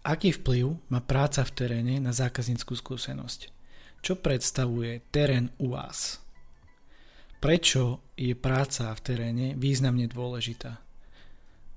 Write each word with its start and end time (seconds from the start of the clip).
Aký 0.00 0.32
vplyv 0.32 0.80
má 0.88 1.04
práca 1.04 1.44
v 1.44 1.52
teréne 1.52 2.00
na 2.00 2.16
zákazníckú 2.16 2.72
skúsenosť? 2.72 3.52
Čo 4.00 4.16
predstavuje 4.16 5.04
terén 5.12 5.52
u 5.60 5.76
vás? 5.76 6.24
Prečo 7.36 8.00
je 8.16 8.32
práca 8.32 8.96
v 8.96 9.00
teréne 9.04 9.46
významne 9.60 10.08
dôležitá? 10.08 10.80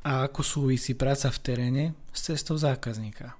A 0.07 0.23
ako 0.23 0.39
súvisí 0.39 0.95
práca 0.95 1.27
v 1.35 1.39
teréne 1.43 1.83
s 2.15 2.31
cestou 2.31 2.55
zákazníka? 2.55 3.35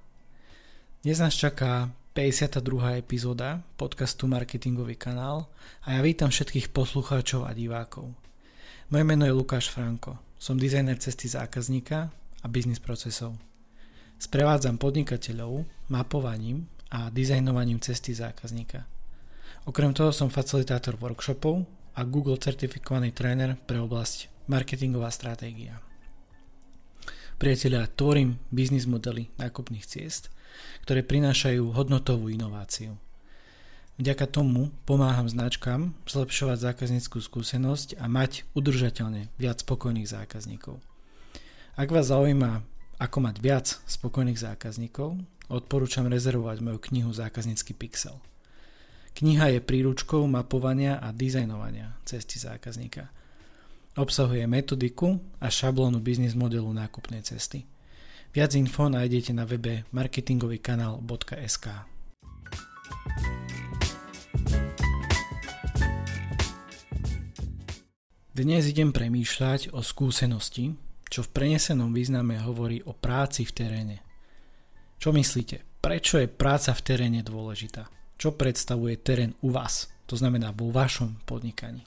Dnes 1.00 1.16
nás 1.16 1.32
čaká 1.32 1.88
52. 2.12 3.00
epizóda 3.00 3.64
podcastu 3.80 4.28
Marketingový 4.28 5.00
kanál 5.00 5.48
a 5.88 5.96
ja 5.96 6.04
vítam 6.04 6.28
všetkých 6.28 6.76
poslucháčov 6.76 7.48
a 7.48 7.56
divákov. 7.56 8.12
Moje 8.92 9.04
meno 9.08 9.24
je 9.24 9.32
Lukáš 9.32 9.72
Franko, 9.72 10.20
som 10.36 10.60
dizajner 10.60 11.00
cesty 11.00 11.24
zákazníka 11.24 12.12
a 12.44 12.46
biznis 12.52 12.84
procesov. 12.84 13.32
Sprevádzam 14.24 14.80
podnikateľov 14.80 15.68
mapovaním 15.92 16.64
a 16.88 17.12
dizajnovaním 17.12 17.76
cesty 17.84 18.16
zákazníka. 18.16 18.88
Okrem 19.68 19.92
toho 19.92 20.16
som 20.16 20.32
facilitátor 20.32 20.96
workshopov 20.96 21.68
a 21.92 22.08
Google 22.08 22.40
certifikovaný 22.40 23.12
tréner 23.12 23.60
pre 23.68 23.76
oblasť 23.84 24.32
marketingová 24.48 25.12
stratégia. 25.12 25.76
Priatelia, 27.36 27.84
tvorím 27.84 28.40
biznis 28.48 28.88
modely 28.88 29.28
nákupných 29.36 29.84
ciest, 29.84 30.32
ktoré 30.88 31.04
prinášajú 31.04 31.76
hodnotovú 31.76 32.32
inováciu. 32.32 32.96
Vďaka 34.00 34.24
tomu 34.24 34.72
pomáham 34.88 35.28
značkám 35.28 35.92
zlepšovať 36.08 36.72
zákazníckú 36.72 37.20
skúsenosť 37.20 38.00
a 38.00 38.08
mať 38.08 38.48
udržateľne 38.56 39.28
viac 39.36 39.60
spokojných 39.60 40.08
zákazníkov. 40.08 40.80
Ak 41.76 41.92
vás 41.92 42.08
zaujíma 42.08 42.64
ako 42.98 43.18
mať 43.24 43.36
viac 43.42 43.66
spokojných 43.84 44.38
zákazníkov, 44.38 45.18
odporúčam 45.50 46.06
rezervovať 46.06 46.58
moju 46.62 46.78
knihu 46.90 47.10
Zákaznícky 47.10 47.74
pixel. 47.74 48.18
Kniha 49.14 49.54
je 49.54 49.60
príručkou 49.62 50.26
mapovania 50.26 50.98
a 50.98 51.14
dizajnovania 51.14 51.94
cesty 52.02 52.42
zákazníka. 52.42 53.14
Obsahuje 53.94 54.42
metodiku 54.50 55.22
a 55.38 55.46
šablónu 55.46 56.02
biznis 56.02 56.34
modelu 56.34 56.66
nákupnej 56.66 57.22
cesty. 57.22 57.62
Viac 58.34 58.58
info 58.58 58.90
nájdete 58.90 59.30
na 59.30 59.46
webe 59.46 59.86
marketingovýkanál.sk 59.94 61.66
Dnes 68.34 68.66
idem 68.66 68.90
premýšľať 68.90 69.70
o 69.70 69.78
skúsenosti, 69.78 70.74
čo 71.14 71.22
v 71.22 71.30
prenesenom 71.30 71.94
význame 71.94 72.42
hovorí 72.42 72.82
o 72.82 72.90
práci 72.90 73.46
v 73.46 73.54
teréne. 73.54 74.02
Čo 74.98 75.14
myslíte? 75.14 75.62
Prečo 75.78 76.18
je 76.18 76.26
práca 76.26 76.74
v 76.74 76.82
teréne 76.82 77.22
dôležitá? 77.22 77.86
Čo 78.18 78.34
predstavuje 78.34 78.98
terén 78.98 79.38
u 79.38 79.54
vás? 79.54 79.94
To 80.10 80.18
znamená 80.18 80.50
vo 80.50 80.74
vašom 80.74 81.22
podnikaní. 81.22 81.86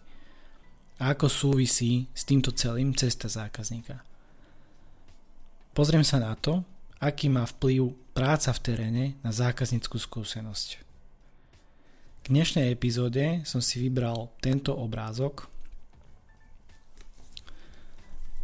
A 1.03 1.11
ako 1.11 1.27
súvisí 1.27 2.07
s 2.15 2.23
týmto 2.23 2.55
celým 2.55 2.95
cesta 2.95 3.27
zákazníka? 3.27 3.99
Pozriem 5.75 6.07
sa 6.07 6.23
na 6.23 6.31
to, 6.39 6.63
aký 7.03 7.27
má 7.27 7.43
vplyv 7.43 7.99
práca 8.15 8.55
v 8.55 8.63
teréne 8.63 9.05
na 9.27 9.35
zákazníckú 9.35 9.99
skúsenosť. 9.99 10.79
K 12.23 12.25
dnešnej 12.31 12.71
epizóde 12.71 13.43
som 13.43 13.59
si 13.59 13.83
vybral 13.83 14.31
tento 14.39 14.71
obrázok, 14.71 15.51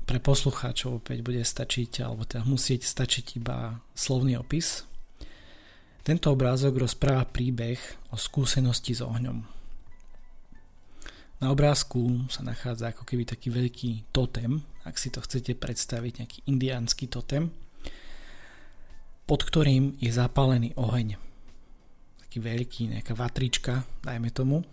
pre 0.03 0.19
poslucháčov 0.19 0.99
opäť 0.99 1.23
bude 1.23 1.39
stačiť, 1.43 2.03
alebo 2.03 2.27
teda 2.27 2.43
musieť 2.43 2.83
stačiť 2.83 3.39
iba 3.39 3.79
slovný 3.95 4.35
opis. 4.35 4.83
Tento 6.03 6.27
obrázok 6.35 6.83
rozpráva 6.83 7.23
príbeh 7.23 7.79
o 8.11 8.19
skúsenosti 8.19 8.91
s 8.91 8.99
ohňom. 8.99 9.39
Na 11.39 11.51
obrázku 11.51 12.27
sa 12.31 12.43
nachádza 12.43 12.91
ako 12.91 13.03
keby 13.03 13.23
taký 13.27 13.51
veľký 13.51 14.15
totem, 14.15 14.63
ak 14.83 14.95
si 14.99 15.11
to 15.11 15.23
chcete 15.23 15.59
predstaviť, 15.59 16.23
nejaký 16.23 16.39
indiánsky 16.47 17.07
totem, 17.07 17.51
pod 19.23 19.43
ktorým 19.47 19.95
je 19.99 20.11
zapálený 20.11 20.75
oheň. 20.75 21.15
Taký 22.27 22.37
veľký, 22.43 22.81
nejaká 22.95 23.15
vatrička, 23.15 23.87
dajme 24.03 24.31
tomu, 24.31 24.63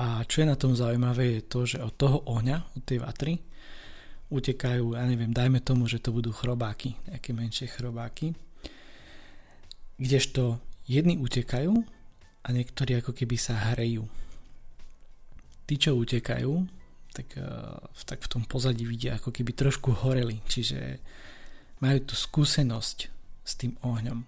a 0.00 0.24
čo 0.24 0.40
je 0.40 0.48
na 0.48 0.56
tom 0.56 0.72
zaujímavé 0.72 1.36
je 1.36 1.42
to, 1.44 1.60
že 1.68 1.76
od 1.84 1.92
toho 1.92 2.24
ohňa, 2.24 2.72
od 2.72 2.82
tej 2.88 3.04
vatry, 3.04 3.36
utekajú, 4.32 4.96
ja 4.96 5.04
neviem, 5.04 5.28
dajme 5.28 5.60
tomu, 5.60 5.84
že 5.84 6.00
to 6.00 6.14
budú 6.14 6.32
chrobáky, 6.32 6.96
nejaké 7.04 7.36
menšie 7.36 7.68
chrobáky, 7.68 8.32
kdežto 10.00 10.56
jedni 10.88 11.20
utekajú 11.20 11.76
a 12.40 12.48
niektorí 12.48 12.96
ako 12.96 13.12
keby 13.12 13.36
sa 13.36 13.76
hrejú. 13.76 14.08
Tí, 15.68 15.76
čo 15.76 16.00
utekajú, 16.00 16.52
tak, 17.12 17.36
eh, 17.36 17.44
tak 18.08 18.24
v 18.24 18.30
tom 18.32 18.42
pozadí 18.48 18.88
vidia 18.88 19.20
ako 19.20 19.34
keby 19.34 19.52
trošku 19.52 19.92
horeli, 20.00 20.40
čiže 20.48 21.02
majú 21.84 21.98
tú 22.08 22.14
skúsenosť 22.16 22.98
s 23.44 23.52
tým 23.58 23.76
ohňom. 23.84 24.24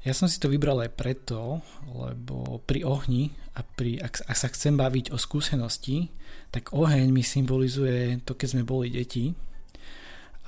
Ja 0.00 0.16
som 0.16 0.32
si 0.32 0.40
to 0.40 0.48
vybral 0.48 0.80
aj 0.80 0.96
preto, 0.96 1.60
lebo 1.92 2.64
pri 2.64 2.88
ohni 2.88 3.36
a 3.52 3.60
pri, 3.60 4.00
ak, 4.00 4.24
ak 4.24 4.36
sa 4.36 4.48
chcem 4.48 4.72
baviť 4.72 5.12
o 5.12 5.20
skúsenosti, 5.20 6.08
tak 6.48 6.72
oheň 6.72 7.12
mi 7.12 7.20
symbolizuje 7.20 8.24
to, 8.24 8.32
keď 8.32 8.48
sme 8.56 8.64
boli 8.64 8.88
deti 8.88 9.36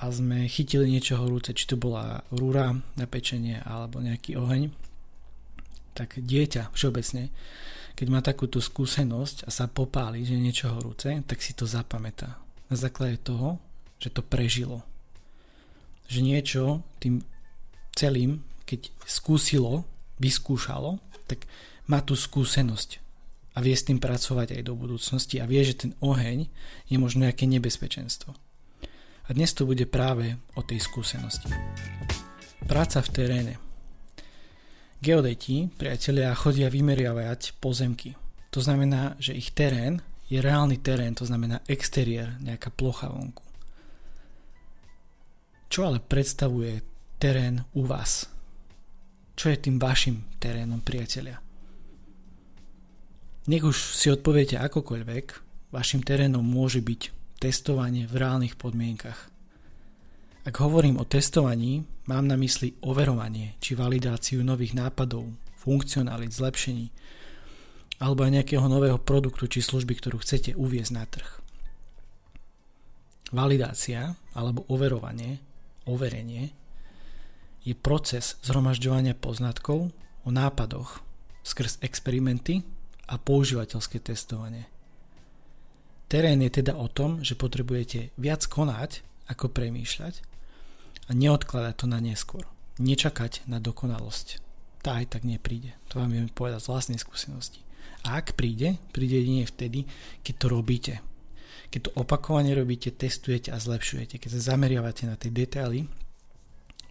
a 0.01 0.09
sme 0.09 0.49
chytili 0.49 0.89
niečo 0.89 1.21
horúce, 1.21 1.53
či 1.53 1.69
to 1.69 1.77
bola 1.77 2.25
rúra 2.33 2.73
na 2.97 3.05
pečenie 3.05 3.61
alebo 3.61 4.01
nejaký 4.01 4.41
oheň, 4.41 4.73
tak 5.93 6.17
dieťa 6.17 6.73
všeobecne, 6.73 7.29
keď 7.93 8.07
má 8.09 8.25
takúto 8.25 8.57
skúsenosť 8.57 9.45
a 9.45 9.49
sa 9.53 9.69
popáli, 9.69 10.25
že 10.25 10.33
niečo 10.33 10.73
horúce, 10.73 11.13
tak 11.29 11.45
si 11.45 11.53
to 11.53 11.69
zapamätá. 11.69 12.41
Na 12.73 12.75
základe 12.75 13.21
toho, 13.21 13.61
že 14.01 14.09
to 14.09 14.25
prežilo. 14.25 14.81
Že 16.09 16.19
niečo 16.25 16.63
tým 16.97 17.21
celým 17.93 18.41
keď 18.73 18.89
skúsilo, 19.05 19.85
vyskúšalo, 20.17 20.97
tak 21.29 21.45
má 21.85 22.01
tú 22.01 22.17
skúsenosť 22.17 22.97
a 23.53 23.61
vie 23.61 23.77
s 23.77 23.85
tým 23.85 24.01
pracovať 24.01 24.57
aj 24.57 24.61
do 24.65 24.73
budúcnosti 24.73 25.37
a 25.37 25.45
vie, 25.45 25.61
že 25.61 25.85
ten 25.85 25.91
oheň 26.01 26.49
je 26.89 26.97
možno 26.97 27.29
nejaké 27.29 27.45
nebezpečenstvo. 27.45 28.33
A 29.23 29.29
dnes 29.29 29.53
to 29.53 29.69
bude 29.69 29.85
práve 29.93 30.41
o 30.57 30.65
tej 30.65 30.81
skúsenosti. 30.81 31.53
Práca 32.65 33.05
v 33.05 33.09
teréne. 33.13 33.53
Geodeti, 34.97 35.69
priatelia, 35.69 36.33
chodia 36.33 36.73
vymeriavať 36.73 37.61
pozemky. 37.61 38.17
To 38.49 38.57
znamená, 38.57 39.13
že 39.21 39.37
ich 39.37 39.53
terén 39.53 40.01
je 40.25 40.41
reálny 40.41 40.81
terén, 40.81 41.13
to 41.13 41.29
znamená 41.29 41.61
exteriér, 41.69 42.41
nejaká 42.41 42.73
plocha 42.73 43.13
vonku. 43.13 43.45
Čo 45.69 45.93
ale 45.93 46.01
predstavuje 46.01 46.81
terén 47.21 47.69
u 47.77 47.85
vás? 47.85 48.32
Čo 49.33 49.49
je 49.49 49.57
tým 49.57 49.81
vašim 49.81 50.23
terénom, 50.37 50.79
priatelia? 50.79 51.41
Nech 53.49 53.63
už 53.65 53.75
si 53.75 54.07
odpoviete 54.07 54.55
akokoľvek, 54.55 55.25
vašim 55.75 55.99
terénom 56.05 56.45
môže 56.45 56.79
byť 56.79 57.01
testovanie 57.43 58.07
v 58.07 58.15
reálnych 58.15 58.55
podmienkach. 58.55 59.27
Ak 60.47 60.55
hovorím 60.63 60.99
o 60.99 61.07
testovaní, 61.07 61.83
mám 62.07 62.27
na 62.27 62.39
mysli 62.39 62.75
overovanie 62.83 63.59
či 63.59 63.75
validáciu 63.75 64.43
nových 64.43 64.75
nápadov, 64.75 65.27
funkcionalit, 65.59 66.31
zlepšení 66.31 66.91
alebo 68.03 68.27
aj 68.27 68.35
nejakého 68.35 68.67
nového 68.67 68.99
produktu 68.99 69.47
či 69.47 69.63
služby, 69.63 69.95
ktorú 69.95 70.19
chcete 70.19 70.59
uviezť 70.59 70.91
na 70.91 71.07
trh. 71.07 71.29
Validácia 73.31 74.19
alebo 74.35 74.67
overovanie, 74.67 75.39
overenie 75.87 76.51
je 77.63 77.73
proces 77.75 78.35
zhromažďovania 78.43 79.15
poznatkov 79.15 79.95
o 80.23 80.29
nápadoch 80.29 80.99
skrz 81.43 81.79
experimenty 81.83 82.63
a 83.07 83.19
používateľské 83.19 83.99
testovanie. 83.99 84.67
Terén 86.07 86.39
je 86.45 86.61
teda 86.61 86.77
o 86.77 86.87
tom, 86.87 87.25
že 87.25 87.39
potrebujete 87.39 88.13
viac 88.21 88.45
konať 88.47 89.01
ako 89.27 89.49
premýšľať 89.49 90.21
a 91.09 91.11
neodkladať 91.11 91.73
to 91.73 91.85
na 91.89 91.99
neskôr. 91.99 92.45
Nečakať 92.79 93.47
na 93.49 93.57
dokonalosť. 93.57 94.39
Tá 94.83 94.99
aj 94.99 95.15
tak 95.17 95.23
nepríde. 95.23 95.73
To 95.91 96.03
vám 96.03 96.11
viem 96.11 96.27
povedať 96.29 96.63
z 96.63 96.69
vlastnej 96.69 96.99
skúsenosti. 96.99 97.63
A 98.03 98.19
ak 98.19 98.35
príde, 98.35 98.77
príde 98.91 99.19
jedine 99.19 99.47
vtedy, 99.47 99.87
keď 100.21 100.33
to 100.37 100.47
robíte. 100.51 100.93
Keď 101.71 101.89
to 101.89 101.91
opakovane 101.95 102.51
robíte, 102.51 102.91
testujete 102.91 103.49
a 103.49 103.57
zlepšujete. 103.57 104.19
Keď 104.19 104.29
sa 104.37 104.53
zameriavate 104.53 105.07
na 105.07 105.15
tie 105.15 105.31
detaily 105.31 105.87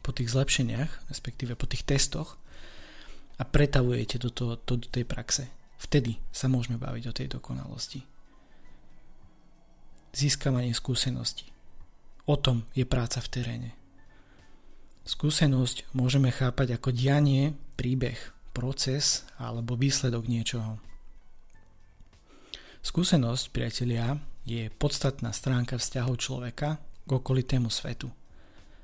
po 0.03 0.11
tých 0.11 0.35
zlepšeniach, 0.35 1.09
respektíve 1.09 1.55
po 1.55 1.71
tých 1.71 1.87
testoch 1.87 2.37
a 3.39 3.47
pretavujete 3.47 4.19
do, 4.19 4.29
to, 4.29 4.59
to, 4.61 4.77
do 4.77 4.89
tej 4.91 5.07
praxe. 5.07 5.49
Vtedy 5.79 6.19
sa 6.31 6.47
môžeme 6.47 6.79
baviť 6.79 7.05
o 7.11 7.17
tej 7.17 7.29
dokonalosti. 7.39 8.07
Získavanie 10.13 10.75
skúseností. 10.77 11.49
O 12.29 12.39
tom 12.39 12.69
je 12.77 12.87
práca 12.87 13.19
v 13.19 13.31
teréne. 13.33 13.71
Skúsenosť 15.03 15.91
môžeme 15.99 16.31
chápať 16.31 16.79
ako 16.79 16.95
dianie, 16.95 17.59
príbeh, 17.75 18.19
proces 18.55 19.27
alebo 19.41 19.75
výsledok 19.75 20.31
niečoho. 20.31 20.79
Skúsenosť, 22.87 23.51
priatelia, 23.51 24.23
je 24.47 24.71
podstatná 24.71 25.35
stránka 25.35 25.79
vzťahov 25.79 26.19
človeka 26.23 26.79
k 27.07 27.11
okolitému 27.11 27.71
svetu, 27.71 28.11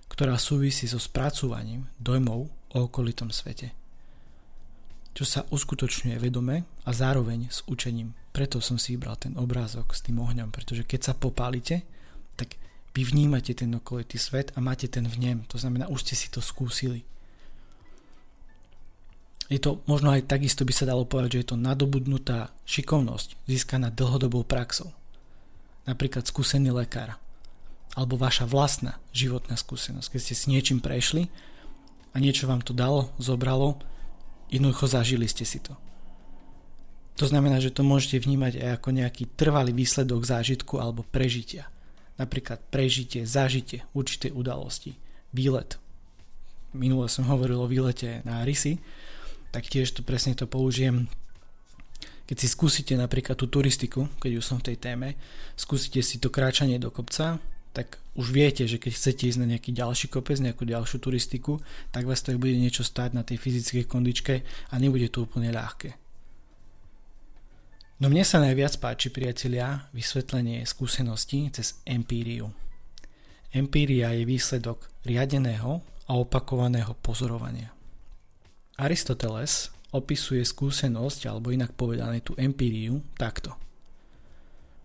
ktorá 0.08 0.40
súvisí 0.40 0.88
so 0.88 0.98
spracúvaním 0.98 1.86
dojmov 2.00 2.48
o 2.48 2.78
okolitom 2.84 3.32
svete. 3.32 3.72
Čo 5.12 5.24
sa 5.26 5.40
uskutočňuje 5.50 6.16
vedome 6.20 6.68
a 6.86 6.90
zároveň 6.94 7.50
s 7.50 7.66
učením. 7.66 8.14
Preto 8.30 8.62
som 8.62 8.78
si 8.78 8.94
vybral 8.94 9.18
ten 9.18 9.34
obrázok 9.34 9.90
s 9.90 10.04
tým 10.04 10.22
ohňom, 10.22 10.54
pretože 10.54 10.86
keď 10.86 11.00
sa 11.10 11.18
popálite, 11.18 11.82
tak 12.38 12.54
vy 12.94 13.02
vnímate 13.02 13.54
ten 13.54 13.70
okolitý 13.74 14.18
svet 14.18 14.54
a 14.54 14.62
máte 14.62 14.86
ten 14.86 15.06
vnem. 15.06 15.42
To 15.50 15.58
znamená, 15.58 15.90
už 15.90 16.06
ste 16.06 16.14
si 16.14 16.30
to 16.30 16.38
skúsili. 16.38 17.02
Je 19.48 19.58
to 19.58 19.80
možno 19.88 20.12
aj 20.12 20.28
takisto 20.28 20.62
by 20.62 20.76
sa 20.76 20.84
dalo 20.84 21.08
povedať, 21.08 21.40
že 21.40 21.40
je 21.40 21.48
to 21.50 21.56
nadobudnutá 21.56 22.52
šikovnosť 22.68 23.48
získaná 23.48 23.88
dlhodobou 23.88 24.44
praxou. 24.44 24.92
Napríklad 25.88 26.28
skúsený 26.28 26.68
lekár. 26.68 27.16
Alebo 27.98 28.14
vaša 28.14 28.46
vlastná 28.46 29.02
životná 29.10 29.58
skúsenosť. 29.58 30.14
Keď 30.14 30.20
ste 30.22 30.34
s 30.38 30.46
niečím 30.46 30.78
prešli 30.78 31.26
a 32.14 32.22
niečo 32.22 32.46
vám 32.46 32.62
to 32.62 32.70
dalo, 32.70 33.10
zobralo, 33.18 33.82
jednoducho 34.46 34.86
zažili 34.86 35.26
ste 35.26 35.42
si 35.42 35.58
to. 35.58 35.74
To 37.18 37.26
znamená, 37.26 37.58
že 37.58 37.74
to 37.74 37.82
môžete 37.82 38.22
vnímať 38.22 38.62
aj 38.62 38.70
ako 38.78 38.88
nejaký 38.94 39.24
trvalý 39.34 39.74
výsledok 39.74 40.22
zážitku 40.22 40.78
alebo 40.78 41.02
prežitia. 41.02 41.66
Napríklad 42.14 42.62
prežitie, 42.70 43.26
zažitie 43.26 43.82
určitej 43.90 44.30
udalosti. 44.30 44.94
Výlet. 45.34 45.82
Minule 46.70 47.10
som 47.10 47.26
hovoril 47.26 47.58
o 47.58 47.66
výlete 47.66 48.22
na 48.22 48.46
Rysy, 48.46 48.78
tak 49.50 49.66
tiež 49.66 49.90
to 49.98 50.06
presne 50.06 50.38
to 50.38 50.46
použijem 50.46 51.10
keď 52.28 52.36
si 52.44 52.48
skúsite 52.52 52.92
napríklad 52.92 53.40
tú 53.40 53.48
turistiku, 53.48 54.04
keď 54.20 54.36
už 54.36 54.44
som 54.44 54.60
v 54.60 54.68
tej 54.68 54.76
téme, 54.76 55.16
skúsite 55.56 56.04
si 56.04 56.20
to 56.20 56.28
kráčanie 56.28 56.76
do 56.76 56.92
kopca, 56.92 57.40
tak 57.72 58.00
už 58.18 58.34
viete, 58.34 58.66
že 58.66 58.82
keď 58.82 58.92
chcete 58.98 59.22
ísť 59.30 59.38
na 59.38 59.46
nejaký 59.54 59.70
ďalší 59.70 60.10
kopec, 60.10 60.42
nejakú 60.42 60.66
ďalšiu 60.66 60.98
turistiku, 60.98 61.62
tak 61.94 62.08
vás 62.08 62.20
to 62.24 62.34
bude 62.34 62.58
niečo 62.58 62.82
stáť 62.82 63.14
na 63.14 63.22
tej 63.22 63.38
fyzickej 63.38 63.84
kondičke 63.86 64.34
a 64.42 64.74
nebude 64.82 65.06
to 65.06 65.22
úplne 65.22 65.54
ľahké. 65.54 65.94
No 67.98 68.06
mne 68.06 68.22
sa 68.22 68.38
najviac 68.38 68.78
páči, 68.78 69.10
priatelia, 69.10 69.90
vysvetlenie 69.90 70.62
skúseností 70.62 71.50
cez 71.50 71.82
empíriu. 71.82 72.54
Empíria 73.50 74.14
je 74.14 74.22
výsledok 74.22 74.86
riadeného 75.02 75.82
a 76.06 76.12
opakovaného 76.14 76.94
pozorovania. 77.02 77.74
Aristoteles 78.78 79.74
opisuje 79.90 80.46
skúsenosť, 80.46 81.26
alebo 81.26 81.50
inak 81.50 81.74
povedané 81.74 82.22
tú 82.22 82.38
empíriu, 82.38 83.02
takto. 83.18 83.56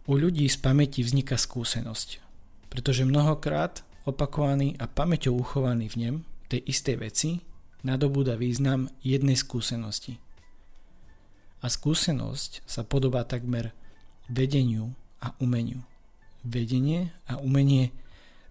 U 0.09 0.17
ľudí 0.17 0.49
z 0.49 0.57
pamäti 0.57 1.05
vzniká 1.05 1.37
skúsenosť, 1.37 2.22
pretože 2.73 3.05
mnohokrát 3.05 3.85
opakovaný 4.09 4.73
a 4.81 4.89
pamäťou 4.89 5.37
uchovaný 5.37 5.93
v 5.93 5.97
nem 6.01 6.15
tej 6.49 6.65
istej 6.65 6.95
veci 6.97 7.29
nadobúda 7.85 8.33
význam 8.33 8.89
jednej 9.05 9.37
skúsenosti. 9.37 10.17
A 11.61 11.69
skúsenosť 11.69 12.65
sa 12.65 12.81
podobá 12.81 13.29
takmer 13.29 13.77
vedeniu 14.25 14.97
a 15.21 15.37
umeniu. 15.37 15.85
Vedenie 16.41 17.13
a 17.29 17.37
umenie 17.37 17.93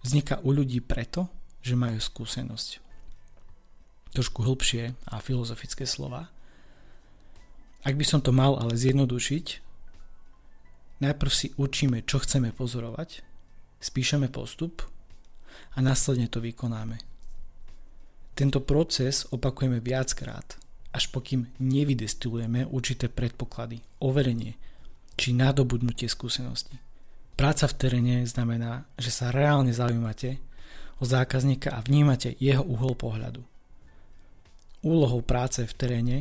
vzniká 0.07 0.39
u 0.39 0.55
ľudí 0.55 0.79
preto, 0.79 1.27
že 1.59 1.75
majú 1.75 1.99
skúsenosť 1.99 2.79
trošku 4.15 4.45
hĺbšie 4.45 4.95
a 5.09 5.19
filozofické 5.19 5.83
slova. 5.83 6.31
Ak 7.83 7.99
by 7.99 8.05
som 8.07 8.23
to 8.23 8.31
mal 8.31 8.55
ale 8.55 8.79
zjednodušiť, 8.79 9.45
najprv 11.03 11.31
si 11.33 11.51
učíme, 11.59 12.05
čo 12.07 12.23
chceme 12.23 12.55
pozorovať, 12.55 13.32
spíšeme 13.83 14.31
postup 14.31 14.87
a 15.75 15.83
následne 15.83 16.31
to 16.31 16.39
vykonáme. 16.39 16.95
Tento 18.33 18.63
proces 18.63 19.27
opakujeme 19.29 19.83
viackrát, 19.83 20.57
až 20.95 21.11
pokým 21.11 21.51
nevydestilujeme 21.59 22.65
určité 22.65 23.11
predpoklady, 23.11 23.83
overenie 24.01 24.57
či 25.13 25.35
nadobudnutie 25.35 26.09
skúsenosti. 26.09 26.79
Práca 27.37 27.69
v 27.69 27.77
teréne 27.77 28.15
znamená, 28.25 28.85
že 28.97 29.13
sa 29.13 29.29
reálne 29.29 29.73
zaujímate 29.73 30.41
o 31.01 31.05
zákazníka 31.05 31.73
a 31.73 31.81
vnímate 31.81 32.37
jeho 32.37 32.65
uhol 32.65 32.97
pohľadu. 32.97 33.41
Úlohou 34.85 35.21
práce 35.21 35.65
v 35.65 35.73
teréne 35.73 36.17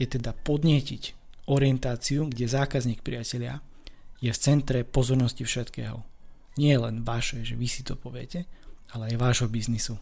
je 0.00 0.06
teda 0.08 0.32
podnietiť 0.32 1.14
orientáciu, 1.48 2.28
kde 2.28 2.48
zákazník 2.48 3.04
priatelia 3.04 3.60
je 4.20 4.32
v 4.32 4.40
centre 4.40 4.80
pozornosti 4.84 5.44
všetkého. 5.44 6.13
Nie 6.54 6.78
len 6.78 7.02
vaše, 7.02 7.42
že 7.42 7.58
vy 7.58 7.66
si 7.66 7.82
to 7.82 7.98
poviete, 7.98 8.46
ale 8.94 9.10
aj 9.10 9.16
vášho 9.18 9.46
biznisu. 9.50 9.98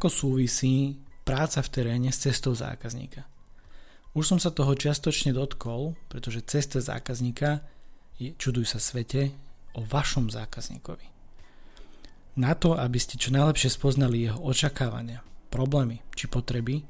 Ako 0.00 0.08
súvisí 0.08 0.96
práca 1.28 1.60
v 1.60 1.68
teréne 1.68 2.08
s 2.08 2.24
cestou 2.24 2.56
zákazníka. 2.56 3.28
Už 4.16 4.32
som 4.32 4.40
sa 4.40 4.48
toho 4.48 4.72
čiastočne 4.72 5.36
dotkol, 5.36 5.92
pretože 6.08 6.40
cesta 6.48 6.80
zákazníka 6.80 7.60
je, 8.16 8.32
čuduj 8.40 8.72
sa 8.72 8.80
svete, 8.80 9.36
o 9.76 9.84
vašom 9.84 10.32
zákazníkovi. 10.32 11.04
Na 12.40 12.56
to, 12.56 12.80
aby 12.80 12.96
ste 12.96 13.20
čo 13.20 13.28
najlepšie 13.28 13.76
spoznali 13.76 14.24
jeho 14.24 14.40
očakávania, 14.40 15.20
problémy 15.52 16.00
či 16.16 16.32
potreby, 16.32 16.80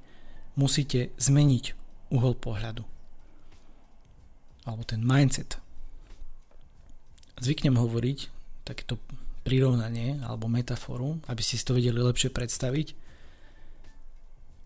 musíte 0.55 1.11
zmeniť 1.19 1.65
uhol 2.15 2.39
pohľadu. 2.39 2.87
Alebo 4.71 4.87
ten 4.87 5.03
mindset. 5.03 5.59
Zvyknem 7.43 7.75
hovoriť 7.75 8.19
takéto 8.63 9.03
prirovnanie 9.51 10.23
alebo 10.23 10.47
metaforu, 10.47 11.19
aby 11.27 11.43
ste 11.43 11.59
si 11.59 11.67
to 11.67 11.75
vedeli 11.75 11.99
lepšie 11.99 12.31
predstaviť. 12.31 12.95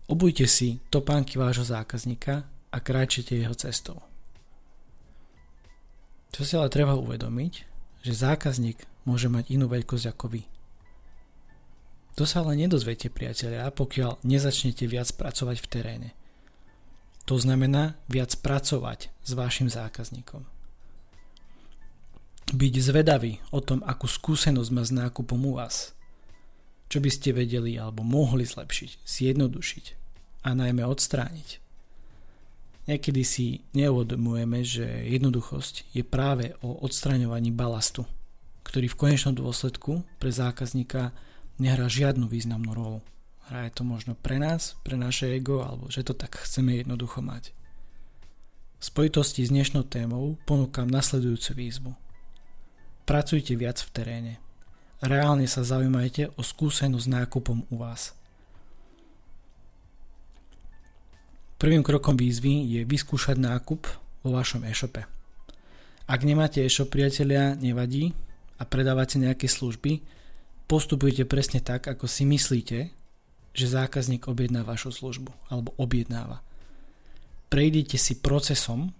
Obujte 0.05 0.45
si 0.45 0.77
topánky 0.93 1.41
vášho 1.41 1.65
zákazníka 1.65 2.45
a 2.45 2.77
kráčete 2.77 3.33
jeho 3.33 3.57
cestou. 3.57 4.05
Čo 6.29 6.45
si 6.45 6.53
ale 6.53 6.69
treba 6.69 6.93
uvedomiť, 6.93 7.53
že 8.05 8.13
zákazník 8.13 8.85
môže 9.09 9.25
mať 9.25 9.49
inú 9.49 9.65
veľkosť 9.65 10.05
ako 10.13 10.25
vy. 10.29 10.45
To 12.21 12.29
sa 12.29 12.45
ale 12.45 12.53
nedozviete, 12.53 13.09
priatelia, 13.09 13.65
pokiaľ 13.73 14.21
nezačnete 14.21 14.85
viac 14.85 15.09
pracovať 15.17 15.57
v 15.65 15.67
teréne. 15.67 16.09
To 17.25 17.41
znamená 17.41 17.97
viac 18.05 18.37
pracovať 18.37 19.09
s 19.25 19.31
vašim 19.33 19.65
zákazníkom 19.65 20.54
byť 22.55 22.73
zvedavý 22.79 23.43
o 23.51 23.59
tom, 23.59 23.83
akú 23.83 24.07
skúsenosť 24.07 24.69
má 24.71 24.83
s 24.87 24.95
nákupom 24.95 25.39
u 25.43 25.59
vás. 25.59 25.91
Čo 26.87 27.03
by 27.03 27.09
ste 27.11 27.35
vedeli 27.35 27.75
alebo 27.75 28.01
mohli 28.01 28.47
zlepšiť, 28.47 29.03
zjednodušiť 29.03 29.85
a 30.47 30.49
najmä 30.55 30.87
odstrániť. 30.87 31.59
Niekedy 32.85 33.21
si 33.25 33.65
neuvedomujeme, 33.73 34.61
že 34.61 34.85
jednoduchosť 35.09 35.89
je 35.91 36.05
práve 36.05 36.53
o 36.61 36.77
odstraňovaní 36.85 37.49
balastu, 37.49 38.05
ktorý 38.61 38.87
v 38.93 38.99
konečnom 38.99 39.33
dôsledku 39.33 40.05
pre 40.21 40.29
zákazníka 40.29 41.11
nehrá 41.57 41.89
žiadnu 41.89 42.29
významnú 42.29 42.71
rolu. 42.77 42.99
Hrá 43.49 43.65
je 43.69 43.73
to 43.73 43.83
možno 43.85 44.13
pre 44.13 44.37
nás, 44.37 44.77
pre 44.85 44.97
naše 44.97 45.33
ego, 45.33 45.65
alebo 45.65 45.89
že 45.89 46.05
to 46.05 46.13
tak 46.13 46.37
chceme 46.37 46.77
jednoducho 46.77 47.25
mať. 47.25 47.57
V 48.77 48.83
spojitosti 48.85 49.41
s 49.41 49.49
dnešnou 49.49 49.89
témou 49.89 50.37
ponúkam 50.45 50.85
nasledujúcu 50.85 51.51
výzvu– 51.57 51.91
Pracujte 53.05 53.53
viac 53.53 53.77
v 53.85 53.89
teréne. 53.93 54.33
Reálne 54.97 55.45
sa 55.45 55.61
zaujímajte 55.61 56.33
o 56.33 56.41
skúsenosť 56.41 57.05
s 57.05 57.13
nákupom 57.13 57.69
u 57.69 57.75
vás. 57.77 58.17
Prvým 61.61 61.85
krokom 61.85 62.17
výzvy 62.17 62.65
je 62.65 62.81
vyskúšať 62.83 63.37
nákup 63.37 63.85
vo 64.25 64.29
vašom 64.33 64.65
e-shope. 64.65 65.05
Ak 66.09 66.21
nemáte 66.25 66.65
e-shop 66.65 66.89
priatelia, 66.89 67.53
nevadí 67.53 68.17
a 68.57 68.65
predávate 68.65 69.21
nejaké 69.21 69.45
služby, 69.45 70.01
postupujte 70.65 71.29
presne 71.29 71.61
tak, 71.61 71.85
ako 71.85 72.09
si 72.09 72.25
myslíte, 72.25 72.89
že 73.55 73.65
zákazník 73.71 74.27
objedná 74.27 74.65
vašu 74.65 74.91
službu 74.91 75.31
alebo 75.47 75.71
objednáva. 75.77 76.43
Prejdite 77.53 77.95
si 78.01 78.17
procesom 78.17 78.91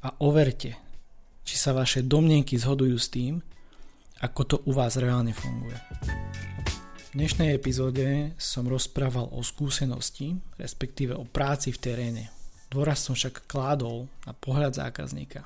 a 0.00 0.14
overte, 0.22 0.78
či 1.50 1.58
sa 1.58 1.74
vaše 1.74 2.06
domnenky 2.06 2.54
zhodujú 2.54 2.94
s 2.94 3.10
tým, 3.10 3.42
ako 4.22 4.40
to 4.46 4.56
u 4.70 4.72
vás 4.78 4.94
reálne 4.94 5.34
funguje. 5.34 5.74
V 6.94 7.18
dnešnej 7.18 7.58
epizóde 7.58 8.38
som 8.38 8.70
rozprával 8.70 9.26
o 9.34 9.42
skúsenosti, 9.42 10.38
respektíve 10.62 11.10
o 11.10 11.26
práci 11.26 11.74
v 11.74 11.82
teréne. 11.82 12.24
Dôraz 12.70 13.02
som 13.02 13.18
však 13.18 13.50
kládol 13.50 14.06
na 14.22 14.30
pohľad 14.30 14.78
zákazníka, 14.78 15.42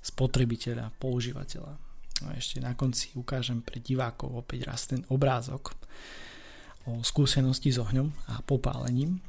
spotrebiteľa, 0.00 0.96
používateľa. 0.96 1.76
A 2.24 2.28
ešte 2.40 2.64
na 2.64 2.72
konci 2.72 3.12
ukážem 3.12 3.60
pre 3.60 3.84
divákov 3.84 4.32
opäť 4.32 4.64
raz 4.64 4.88
ten 4.88 5.04
obrázok 5.12 5.76
o 6.88 7.04
skúsenosti 7.04 7.68
s 7.68 7.76
ohňom 7.76 8.08
a 8.32 8.40
popálením. 8.40 9.20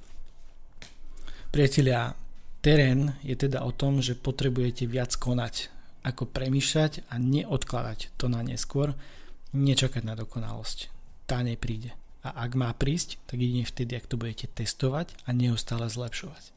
Priatelia, 1.52 2.16
terén 2.64 3.20
je 3.20 3.36
teda 3.36 3.68
o 3.68 3.76
tom, 3.76 4.00
že 4.00 4.16
potrebujete 4.16 4.88
viac 4.88 5.12
konať, 5.20 5.75
ako 6.06 6.30
premýšľať 6.30 7.10
a 7.10 7.18
neodkladať 7.18 8.14
to 8.22 8.30
na 8.30 8.46
neskôr, 8.46 8.94
nečakať 9.58 10.06
na 10.06 10.14
dokonalosť. 10.14 10.94
Tá 11.26 11.42
nepríde. 11.42 11.98
A 12.22 12.46
ak 12.46 12.54
má 12.54 12.70
prísť, 12.78 13.18
tak 13.26 13.42
jedine 13.42 13.66
vtedy, 13.66 13.98
ak 13.98 14.06
to 14.06 14.22
budete 14.22 14.54
testovať 14.54 15.10
a 15.26 15.34
neustále 15.34 15.90
zlepšovať. 15.90 16.54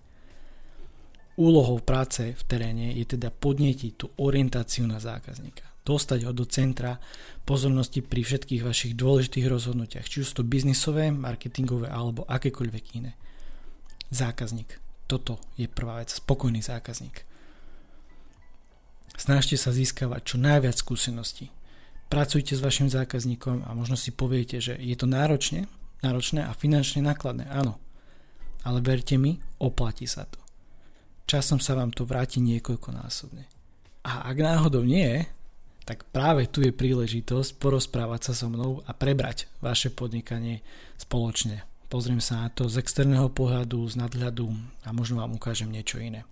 Úlohou 1.40 1.81
práce 1.81 2.37
v 2.37 2.43
teréne 2.45 2.93
je 2.93 3.17
teda 3.17 3.33
podnietiť 3.33 3.93
tú 3.97 4.07
orientáciu 4.21 4.85
na 4.85 5.00
zákazníka 5.00 5.69
dostať 5.88 6.28
ho 6.28 6.33
do 6.37 6.45
centra 6.45 7.00
pozornosti 7.49 8.05
pri 8.05 8.21
všetkých 8.21 8.61
vašich 8.61 8.93
dôležitých 8.93 9.49
rozhodnutiach, 9.49 10.05
či 10.05 10.21
už 10.21 10.37
to 10.37 10.43
biznisové, 10.45 11.09
marketingové 11.09 11.88
alebo 11.88 12.28
akékoľvek 12.28 12.85
iné. 13.00 13.17
Zákazník. 14.12 14.76
Toto 15.09 15.40
je 15.57 15.64
prvá 15.64 16.05
vec. 16.05 16.12
Spokojný 16.12 16.61
zákazník. 16.61 17.25
Snažte 19.19 19.59
sa 19.59 19.75
získavať 19.75 20.23
čo 20.23 20.37
najviac 20.39 20.79
skúseností. 20.79 21.51
Pracujte 22.07 22.55
s 22.55 22.63
vašim 22.63 22.87
zákazníkom 22.87 23.67
a 23.67 23.75
možno 23.75 23.99
si 23.99 24.15
poviete, 24.15 24.63
že 24.63 24.79
je 24.79 24.95
to 24.95 25.11
náročné, 25.11 25.67
náročné 26.01 26.47
a 26.47 26.55
finančne 26.55 27.03
nákladné. 27.03 27.51
Áno. 27.51 27.83
Ale 28.63 28.79
verte 28.79 29.19
mi, 29.19 29.43
oplatí 29.59 30.07
sa 30.07 30.23
to. 30.25 30.39
Časom 31.27 31.59
sa 31.59 31.75
vám 31.75 31.91
to 31.91 32.07
vráti 32.07 32.39
niekoľkonásobne. 32.41 33.45
A 34.07 34.25
ak 34.31 34.37
náhodou 34.39 34.87
nie, 34.87 35.27
tak 35.85 36.07
práve 36.09 36.47
tu 36.49 36.63
je 36.63 36.73
príležitosť 36.73 37.61
porozprávať 37.61 38.31
sa 38.31 38.33
so 38.33 38.49
mnou 38.49 38.87
a 38.87 38.95
prebrať 38.95 39.51
vaše 39.61 39.91
podnikanie 39.93 40.63
spoločne. 40.97 41.67
Pozriem 41.89 42.21
sa 42.21 42.45
na 42.45 42.49
to 42.49 42.69
z 42.69 42.81
externého 42.81 43.33
pohľadu, 43.33 43.85
z 43.89 43.97
nadhľadu 43.97 44.53
a 44.85 44.93
možno 44.93 45.21
vám 45.25 45.37
ukážem 45.37 45.73
niečo 45.73 45.97
iné. 45.97 46.29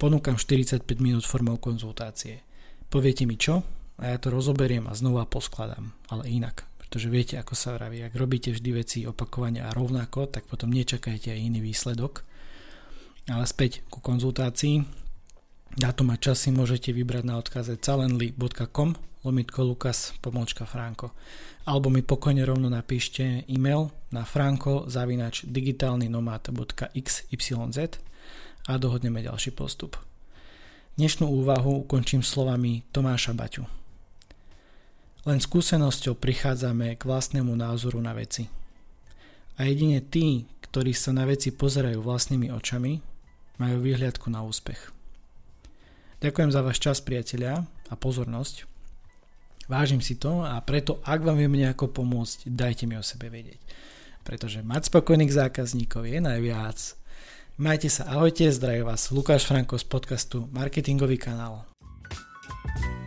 Ponúkam 0.00 0.40
45 0.40 0.96
minút 0.96 1.28
formou 1.28 1.60
konzultácie. 1.60 2.40
Poviete 2.88 3.28
mi 3.28 3.36
čo 3.36 3.60
a 4.00 4.08
ja 4.08 4.16
to 4.16 4.32
rozoberiem 4.32 4.88
a 4.88 4.96
znova 4.96 5.28
poskladám, 5.28 5.92
ale 6.08 6.24
inak. 6.32 6.64
Pretože 6.80 7.12
viete, 7.12 7.36
ako 7.36 7.52
sa 7.52 7.76
vraví, 7.76 8.00
ak 8.00 8.16
robíte 8.16 8.48
vždy 8.48 8.70
veci 8.72 9.04
opakovane 9.04 9.60
a 9.60 9.68
rovnako, 9.68 10.32
tak 10.32 10.48
potom 10.48 10.72
nečakajte 10.72 11.36
aj 11.36 11.44
iný 11.44 11.60
výsledok. 11.60 12.24
Ale 13.28 13.44
späť 13.44 13.84
ku 13.92 14.00
konzultácii. 14.00 14.88
Dátum 15.76 16.08
a 16.10 16.16
časy 16.16 16.48
môžete 16.48 16.96
vybrať 16.96 17.24
na 17.28 17.36
odkaze 17.36 17.76
calendly.com 17.76 18.96
lomitko 19.20 19.68
Lukas 19.68 20.16
pomôčka 20.24 20.64
Franko. 20.64 21.12
Alebo 21.68 21.92
mi 21.92 22.00
pokojne 22.00 22.40
rovno 22.48 22.72
napíšte 22.72 23.44
e-mail 23.44 23.92
na 24.16 24.24
franko 24.24 24.88
zavinač 24.88 25.44
digitálnynomad.xyz 25.44 28.08
a 28.70 28.78
dohodneme 28.78 29.18
ďalší 29.18 29.50
postup. 29.50 29.98
Dnešnú 30.94 31.26
úvahu 31.26 31.82
ukončím 31.82 32.22
slovami 32.22 32.86
Tomáša 32.94 33.34
Baťu. 33.34 33.66
Len 35.26 35.42
skúsenosťou 35.42 36.14
prichádzame 36.14 36.94
k 36.94 37.02
vlastnému 37.02 37.50
názoru 37.50 37.98
na 37.98 38.14
veci. 38.14 38.46
A 39.58 39.66
jedine 39.66 39.98
tí, 39.98 40.46
ktorí 40.70 40.94
sa 40.94 41.10
na 41.10 41.26
veci 41.26 41.50
pozerajú 41.50 41.98
vlastnými 41.98 42.54
očami, 42.54 43.02
majú 43.58 43.76
výhľadku 43.82 44.30
na 44.30 44.46
úspech. 44.46 44.94
Ďakujem 46.22 46.50
za 46.54 46.60
váš 46.62 46.78
čas, 46.78 47.02
priatelia, 47.02 47.66
a 47.90 47.94
pozornosť. 47.98 48.70
Vážim 49.66 49.98
si 49.98 50.14
to 50.14 50.46
a 50.46 50.54
preto, 50.62 51.02
ak 51.02 51.26
vám 51.26 51.42
viem 51.42 51.58
nejako 51.58 51.90
pomôcť, 51.90 52.46
dajte 52.46 52.86
mi 52.86 52.94
o 52.94 53.02
sebe 53.02 53.34
vedieť. 53.34 53.58
Pretože 54.22 54.62
mať 54.62 54.94
spokojných 54.94 55.34
zákazníkov 55.34 56.06
je 56.06 56.22
najviac. 56.22 56.99
Majte 57.58 57.90
sa, 57.90 58.04
ahojte, 58.04 58.52
zdraví 58.52 58.82
vás 58.82 59.10
Lukáš 59.10 59.46
Franko 59.46 59.78
z 59.78 59.84
podcastu 59.84 60.48
Marketingový 60.52 61.18
kanál. 61.18 61.64
thank 62.60 62.84
you 62.84 62.99